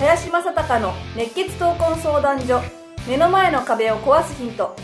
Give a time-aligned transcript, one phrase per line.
[0.00, 2.62] 林正孝の熱血闘魂相談所。
[3.06, 4.74] 目の前の壁を壊すヒント。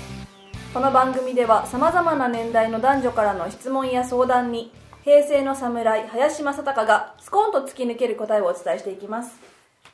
[0.74, 4.70] この番組ではさまざまな年代の男女からの質問や相談に
[5.06, 9.40] 平成の侍林正孝がスコンと突き抜ける答えをお伝えしていきます。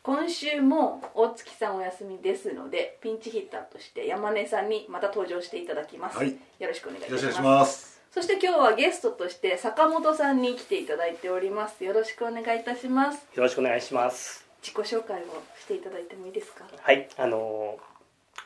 [0.03, 6.31] 今週も大月さんお休みですのでピンチヒッターとして山根さんにまた登場していただきます、はい。
[6.33, 7.23] よろしくお願いいたします。
[7.23, 8.03] よろしくお願いします。
[8.11, 11.85] そして今日はゲストとして坂本さんに来ていただいております。
[11.85, 13.25] よろしくお願いいたします。
[13.37, 14.51] よろしくお願いします。
[14.63, 16.65] 自己紹介をしていただいてもいいですか？
[16.81, 17.93] はい、あのー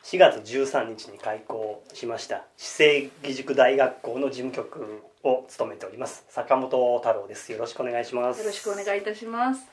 [0.03, 7.51] 4月13日に開校しました市政義塾大学校の事務局を務めております坂本太郎です。
[7.51, 8.39] よろしくお願いします。
[8.39, 9.65] よろしくお願いいたします。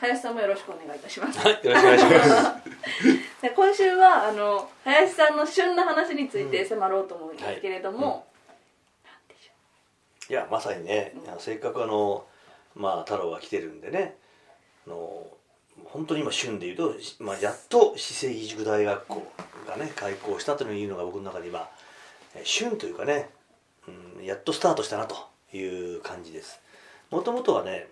[0.00, 2.52] 林さんもよろしくお願いいたします、よろしくお願いします。
[3.42, 8.26] で今週はあの林さんの旬な話について迫ろうと思うんですけれども、
[9.04, 12.24] なんでしょいやまさにね、あのせっかくあの
[12.74, 14.16] まあ太郎が来てるんでね
[14.86, 15.26] あの
[15.84, 19.32] 本当に今旬でいうと、しまあ、やっと市政義塾大学校
[19.66, 21.68] がね開校したというのが僕の中で今
[22.34, 23.30] え旬というかね、
[24.18, 25.16] うん、やっとスタートしたなと
[25.54, 26.60] いう感じです。
[27.10, 27.88] もともとはね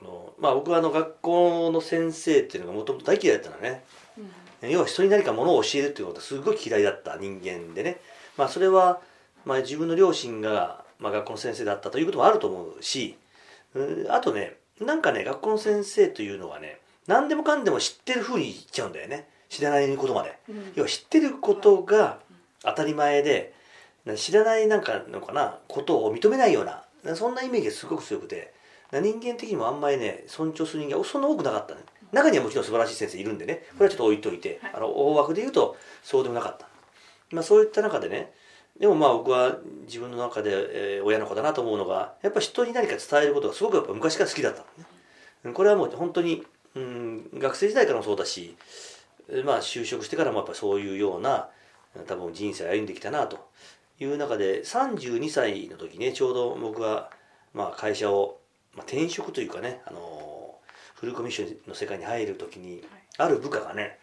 [0.00, 3.84] あの、まあ、僕はあの学校の先生っていうのがもともと大嫌いだったのね。
[4.18, 4.20] う、
[4.64, 4.70] うん。
[4.70, 7.98] 要は人に何かものを教えるっていうことがすごい嫌いだった人間でね、
[8.36, 9.00] まあ、それは、
[9.44, 13.16] まあ、自分の両親が、まあ、学校の先生だったということもあると思うし
[13.74, 19.28] うんあとねなんかね学校の先生というのはね何でもかんでも知ってるふうに言っちゃうんだよね。
[19.48, 20.38] 知らないことまで。
[20.48, 20.72] うん。
[20.74, 22.18] 要は知ってることが
[22.62, 23.54] 当たり前で
[24.16, 26.84] 知らないなんかのかなことを認めないような
[27.16, 28.52] そんなイメージがすごく強くて
[28.92, 31.80] 人間的にもあんまりね尊重する人間はそんな多くなかったね。
[32.12, 33.64] 中にはもちろん素晴らしい先生いるんでね。
[33.76, 34.72] これはちょっと置いといて、はい。
[34.74, 36.66] あの大枠で言うとそうでもなかった、
[37.30, 38.32] まあ、そういった中でね
[38.78, 40.50] でもまあ僕は自分の中で、
[40.96, 44.86] えー親の子だなと思うのがやっぱ人に何か伝えることがすごくやっぱ昔から好きだったのね。
[45.44, 48.56] うんこれはもう本当に、うん、学生時代からもそうだし、
[49.28, 51.48] えーまあ就職してからもやっぱそういうような
[52.06, 53.48] 多分人生を歩んできたなと
[54.00, 57.10] いう中で32歳の時ねちょうど僕は
[57.54, 58.40] まあ会社を、
[58.74, 60.42] まあ、転職というかね、あのー
[60.94, 62.84] フルコミッションの世界に入る時に
[63.18, 63.98] ある部下がね、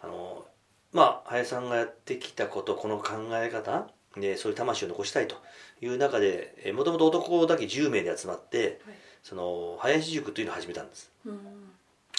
[0.00, 5.36] あのーまあ林さんがやってきたことこの考え方でそういう魂を残したいと
[5.82, 8.94] いう中でもともと男だけ10名で集まってはい。
[9.22, 11.10] その林塾というのを始めたんです。
[11.26, 11.38] うん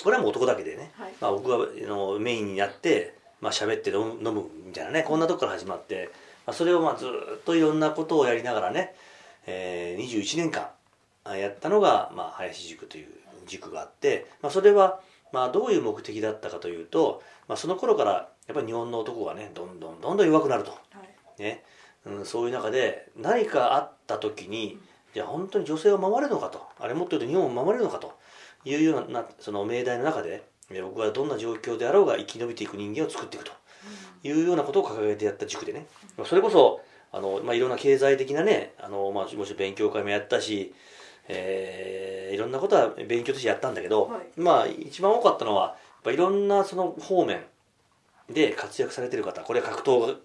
[0.03, 1.13] これはもう男だけでね、はい。
[1.19, 6.11] まあ、僕があのメインになって、まあ喋って飲む飲むみたいなねこんなとこから始まって、
[6.45, 8.93] まあ、それをまあずっといろんなことをやりながらね、
[9.47, 10.67] えー、21年間
[11.23, 13.07] あやったのが、まあ、林塾という
[13.47, 14.99] 塾があって、まあ、それは
[15.31, 20.71] まあどういう目的だったかというと、まあ、その頃からやっぱり日本の男がねどんどんどんどん弱くなると。
[20.71, 20.77] は
[21.37, 21.41] い。
[21.41, 21.63] ね。
[22.05, 24.79] うん、そういう中で何かあった時に
[25.13, 26.66] じゃあ本当に女性を守れるのかと。
[26.79, 28.13] あれもっと言うと日本を守れるのかと
[28.66, 33.52] いうようなその命題の中でえ僕はどんな状況であろうが生き延びていく人間を作っていくと。
[34.22, 35.88] いうようなことを掲げてやった塾でね。
[36.25, 36.81] それこそ
[37.14, 40.74] あの、まあ、いろんな経済的なねあの、まあ、もちろん勉強会もやったし、
[41.28, 44.40] えーいろんなことは勉強としてやったんだけど、はい。
[44.40, 47.44] まあ一番多かったのはやっぱいろんなその方面
[48.30, 50.18] で活躍されてる方これは格闘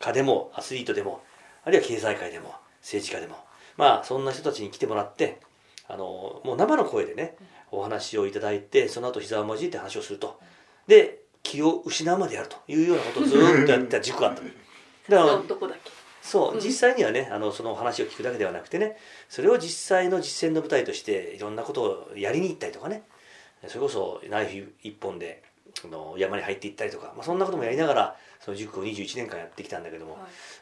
[0.00, 1.22] 家でもアスリートでも
[1.64, 3.36] あるいは経済界でも政治家でも
[3.76, 5.40] まあそんな人たちに来てもらって
[5.88, 7.36] あのもう生の声でね
[7.78, 10.40] お話をいただいてその後膝を交えて話をすると。
[10.86, 14.48] で気を失うまでやるというようなことをずーっとやってた塾があったの。
[14.48, 14.54] だ
[15.18, 15.90] から男だけ？
[16.22, 16.60] そう、うん。
[16.60, 18.96] 実際にはねあのその話を聞くだけではなくてね
[19.28, 23.02] それを実際の実践の舞台としていろんなことをやりに行ったりとかね。
[23.66, 25.42] それこそナイフ一本で
[25.84, 30.18] あの山に入っていったりとか、まあ、そんなこともやりながらその塾を21年間やってきたんだけども、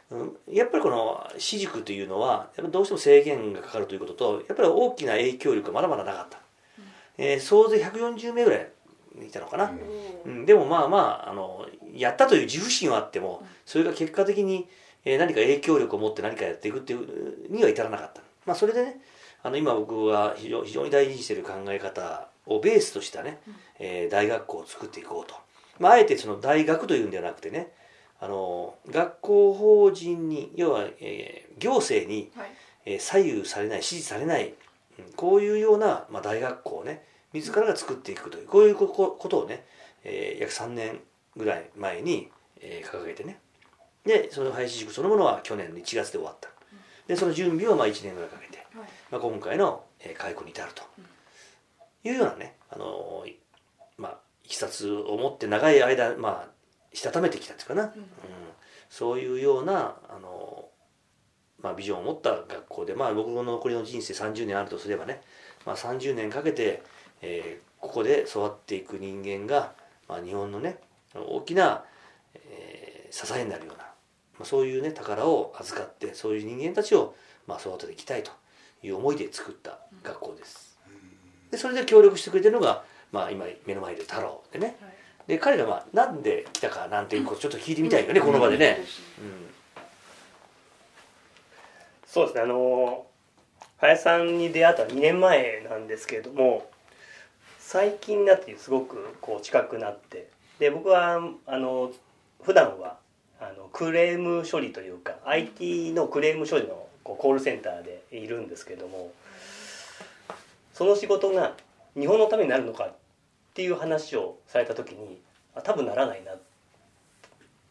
[0.09, 6.39] うんやっぱりこの私塾というのはやっぱどうしても制限がかかるということとやっぱり大きな影響力がまだまだなかった、
[7.17, 8.69] えー総勢140名ぐらい
[9.21, 9.71] いたのかな、
[10.25, 14.67] うん、でもまあまああのやったという自負心はあってもそれが結果的に、
[15.05, 19.01] えー何か影響力を持って何かやっていくっていうには至らなかった、まあ、それでね
[19.43, 23.39] あの今僕は非常非常に大事にしている考え方をベースとしたね、
[23.79, 25.35] えー大学校を作っていこうと、
[25.79, 27.71] まあ、あえてその大学というんではなくてね
[28.19, 32.51] あの学校法人に要は、えー行政に、はい。
[32.85, 34.53] えー左右されない支持されない、うん
[35.15, 37.03] こういうような、まあ、大学校をね
[37.33, 39.65] 自らが作っていくというこういうことをね、
[40.03, 40.99] えー、約3年
[41.35, 42.29] ぐらい前に、
[42.61, 43.39] えー、掲げてね。
[44.05, 46.49] でその林塾そのものは去年の1月で終わった。
[47.07, 50.83] でその準備をまあ1年ぐらいかけて、はい、まあ、今回の、えー、開校に至ると。
[52.05, 53.33] いうようなねあのー、
[53.97, 56.49] まあいきさつを持って長い間まあ
[56.93, 57.95] したためてきたっていうかな、うん、うん、
[58.89, 60.42] そういうようなあのー、
[61.63, 65.21] まあ、ビジョンを持った学校でまあ僕の残りの人生30年あるとすればね、
[65.65, 66.83] まあ、30年かけて、
[67.21, 69.71] えー、ここで育っていく人間が、
[70.07, 70.77] まあ、日本のね
[71.15, 71.83] 大きな、
[72.35, 73.83] えー、支えになるような
[74.37, 77.15] まあ、そういうね宝を預かってそういう人間たちを、
[77.47, 78.31] まあ、育てていきたいと
[78.83, 80.77] いう思いで作った学校です。
[81.51, 84.75] でそれで協力してくれてるのが、まあ、今目の前で太郎でね、
[85.27, 88.79] で彼がまあなんで来たかなんていうことちょっと聞いてみたいよね、この場でね、
[89.19, 89.47] うん、
[92.13, 93.07] そうですねあの
[93.77, 96.69] 林さんに出会った2年前なんですけれども
[97.57, 100.29] 最近になってすごくこう近くなって
[100.59, 101.91] で僕はあの
[102.43, 102.97] 普段は
[103.41, 109.11] あのクレーム処理というか IT のクレーム処理のこうコールセンターでいるんですけども
[110.75, 111.55] その仕事が
[111.99, 112.93] 日本のためになるのかっ
[113.55, 115.19] ていう話をされた時に
[115.55, 116.41] あ多分ならないなっ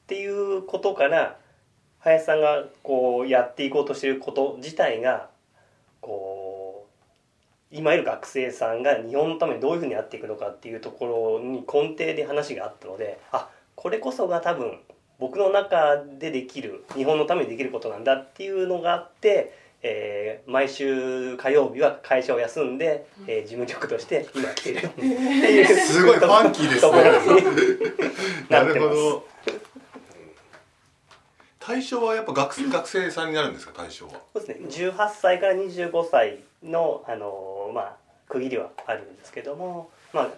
[0.09, 1.39] ていうことから
[2.05, 5.29] 林さんがこうやっていこうとしていること自体が
[6.01, 6.87] こ
[7.71, 14.79] う今いる学生さんが日本のためにどういうふうにやっていくのかっていうところに根底で話があったのであこれこそが多分
[15.19, 28.13] 僕の中でできる日本のためにできることなんだっていうのがあって、えー、毎週火曜日は会社を休んで、えー、事務局として今来てるっていうすごいファンキーですね。
[28.51, 29.27] なるほど
[31.65, 34.13] 対象はやっぱ学 学生さんになるんですか対象は？
[34.35, 34.91] そうですね。
[34.93, 37.97] 18歳から25歳のあのまあ
[38.29, 40.29] 区切りはあるんですけどもまあ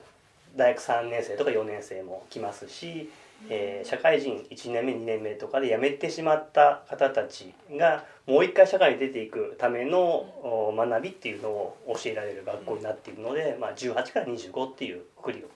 [0.57, 3.11] 大学3年生とか4年生も来ますし
[3.51, 15.49] えー、社会人1年目2年目とかで辞めてしまった方たちがもう一回社会に出ていくための学びっていうのを教えられる学校になっているので、まあ、18から25っていうくりを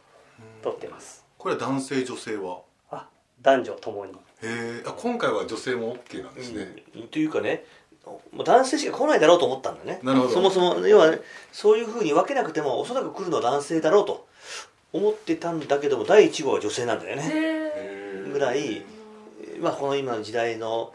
[0.63, 1.25] 取ってます。
[1.39, 2.61] これは男性女性は？
[2.91, 3.09] あ
[3.41, 4.13] 男女ともに
[4.43, 7.65] へえ今回は女性も OK なんですね、うん、というかね
[8.37, 10.01] 男性しか来ないだろうと思ったんだね。
[10.03, 10.33] なるほど。
[10.33, 11.19] そもそも要は、ね、
[11.53, 14.27] そういうふうに分けなくてもおそらく来るのは男性だろうと
[14.93, 18.33] 思ってたんだけども第1号は女性なんだよね。
[18.33, 18.83] ぐらい、
[19.61, 20.93] まあ、この今の時代の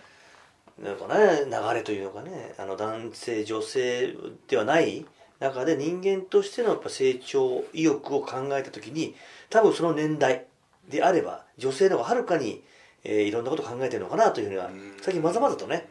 [0.81, 4.15] なんか、ね、流れというのかねあの男性女性
[4.47, 5.05] ではない
[5.39, 9.15] 中で人間としてのやっぱ成長意欲を考えた時に
[9.49, 10.45] 多分その年代
[10.89, 12.63] であれば女性の方がはるかに、
[13.03, 14.69] えー、いろんなことを考えてるのかなというふうには
[15.01, 15.87] 最近まざまざとね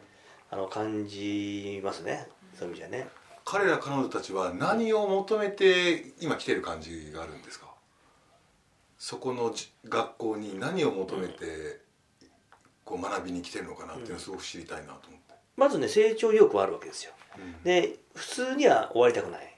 [0.49, 2.27] あの感じますね。
[2.57, 3.07] そういう意味じゃね。
[3.45, 7.67] 彼ら彼女たちは何を求めて今来てる感じがあるんですか？
[8.97, 9.53] そこの
[9.89, 11.81] 学校に何を求めて
[12.85, 19.57] こう学びに来てるのかなっていうのをすごく知りたいなと思って、まずね成長意欲はあるわけですよ、うん、で普通には終わりたくない、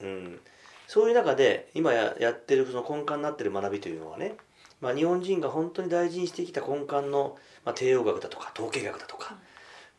[0.00, 0.40] うん、
[0.86, 4.34] そういう中で今ややってるその根幹になってる学びというのはね、
[4.84, 9.34] まあ、日本人が本当に大事にしてきた根幹の、まあ、帝王学だとか統計学だとか、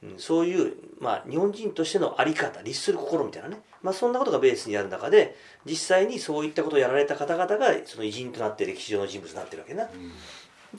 [0.03, 3.57] うん、そういう、まあ、日本人としての在り方律する心みたいなね。
[3.81, 5.35] まあ、そんなことがベースにある中で
[5.65, 9.89] 実際にそういったことをやられた方々がその偉人となって歴史上の人物になってるわけな、うん、っ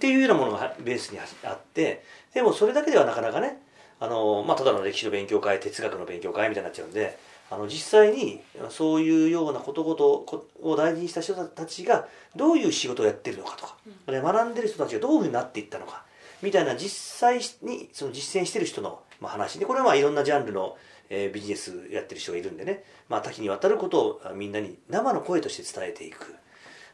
[0.00, 3.60] ていうようなものがベースにあってでもそれだけではなかなかね
[3.98, 7.18] あの、まあ、ただの歴史の勉強会哲学の勉強会みたいになっちゃうんで
[7.50, 13.76] あの実際にそういうようなことごとを大事にした人たちがどういう仕事をやってるのかとか、
[14.06, 16.04] うん、学んでる人たちがどういうふうになっていったのか
[16.42, 20.76] みたいな実際にその実践してる人の話でこれはまあいろんなジャンルの
[21.08, 26.34] えー、ビジネスやってる人がいるんでね、まあ、多岐にわたることをみんなに生の声として伝えていく、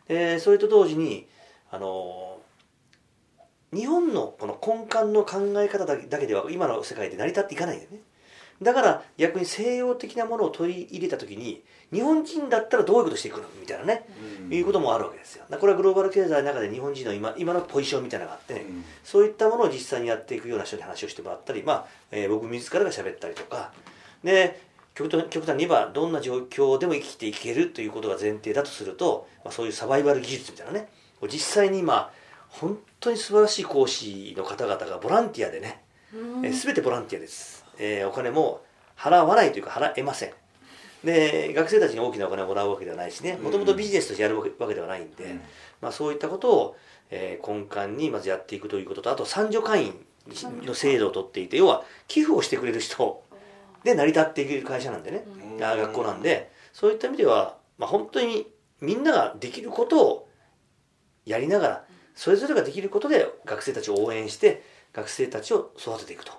[0.08, 1.26] えー、それと同時に
[1.70, 2.38] あの
[3.72, 8.00] 日本のこの根幹の考え方だけでは今の世界で成り立っていかないよね
[8.62, 13.44] だから逆に西洋的なものを取り入れた時に日本人だったらどういうことしていくの？
[13.60, 14.06] みたいなね、
[14.44, 15.44] うん、いうこともあるわけですよ。
[15.50, 23.72] これはグローバル経済の中で日本人の今今のポジションみたいなのがあってね、うん、そういったものを実際にやっていくような人に話をしてもらったり、まあえー、僕自らが喋ったりとか。
[24.24, 24.60] で
[24.94, 30.88] 極端極端に言えばどんな状況でも生きていけるということが前提だとすると、まあ、そういうサバイバル技術みたいなね。
[31.22, 32.10] 実際に今
[32.48, 38.62] 本当に素晴らしい講師の方々がボランティアでね、えー、全てボランティアです、えー、お金も
[38.96, 40.32] 払わないというか払えません。
[41.04, 43.36] で学生たちに大きなお金をもらうわけではないしね。
[43.36, 45.40] もともとビジネスとしてやるわけではないんで、うん、
[45.80, 46.76] まあ、そういったことを、
[47.10, 49.94] えー、根幹にまずやっていくということとあと三助会員
[50.64, 53.22] の制度を取っていて要は寄付をしてくれる人
[53.82, 55.24] で成り立っていける会社なんでね、
[55.58, 56.52] 学校なんで。
[56.72, 58.46] そういった意味では、まあ、本当に
[58.80, 60.28] みんなができることを
[61.26, 64.62] やりながらそれぞれができることで学生たちを応援して
[64.92, 66.32] 学生たちを育てていくと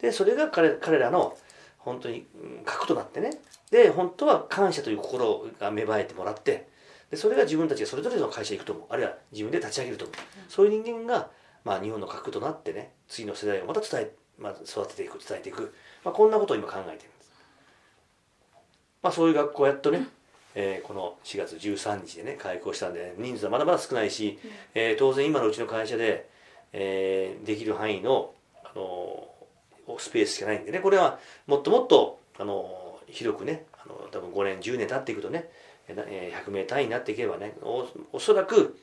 [0.00, 1.36] でそれが彼彼らの
[1.78, 3.30] 本当にうん核となってね。
[3.70, 6.68] で本当は感謝という心が芽生えてもらって
[7.10, 8.86] でそれが自分たちがそれぞれの会社に行くと思う。
[8.90, 10.16] あるいは自分で立ち上げると思う、
[10.48, 11.28] そういう人間が、
[11.64, 15.74] まあ、日本の核となってね次の世代をまた伝え、まあ、育てていく伝えていく、
[16.04, 17.30] まあ、こんなことを今考えてるんです、
[19.02, 20.06] まあ、そういう学校をやっとね、
[20.54, 24.38] えーこの4月13日でね開校したんで人数はまだまだ少ないし、
[24.74, 26.28] えー当然今のうちの会社で、
[26.72, 28.32] えーできる範囲の、
[28.64, 29.27] あのー
[29.98, 30.80] スペースしかないんでね。
[30.80, 35.48] これはもっともっと、あのー広くねあの多分5年10年経っていくとね、
[35.88, 38.78] えーなえー100名単位になっていけばねおおそらく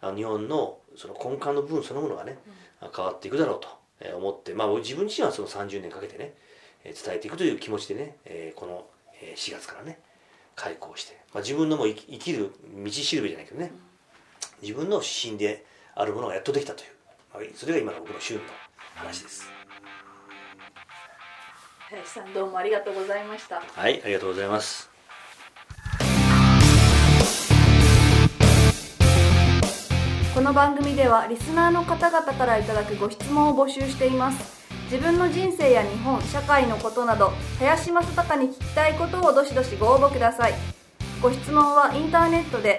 [0.00, 2.38] あの日本のその根幹の部分そのものがね、
[2.96, 3.68] 変わっていくだろうと
[4.00, 6.32] えー思って、まあ、自分自身はその30年かけてね
[6.84, 8.86] えー伝えていくという気持ちでね、えーこの
[9.20, 9.98] えー4月からね
[10.56, 12.50] 開校して、まあ、自分のもう生きる
[12.82, 13.72] 道しるべじゃないけどね、
[14.62, 16.90] 自分の指針であるものがやっとできたという、
[17.34, 18.40] まあ、それが今の僕の週の
[18.94, 19.59] 話です
[21.90, 23.60] 林さんどうもありがとうございました。
[23.60, 24.88] はいありがとうございます。
[30.32, 34.60] この番組ではリスナーの方々からいただくご質問を募集しています。
[34.84, 40.54] 自分の人生や日本社会のことなど林正孝に聞きたいことをどしどしご応募ください。
[41.20, 42.78] ご質問はインターネットで